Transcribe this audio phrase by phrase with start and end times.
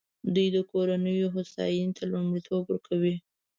[0.33, 3.15] دوی د کورنیو هوساینې ته لومړیتوب ورکوي.